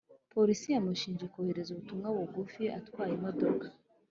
polisi 0.33 0.67
yamushinje 0.75 1.25
kohereza 1.33 1.69
ubutumwa 1.71 2.07
bugufi 2.15 2.63
atwaye 2.79 3.11
imodoka. 3.17 3.65